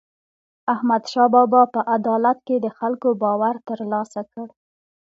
احمدشاه 0.73 1.27
بابا 1.35 1.61
په 1.73 1.79
عدالت 1.95 2.37
د 2.65 2.67
خلکو 2.77 3.07
باور 3.23 3.55
ترلاسه 3.69 4.21
کړ. 4.31 4.47